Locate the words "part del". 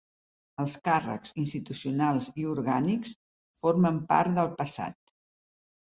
4.13-4.55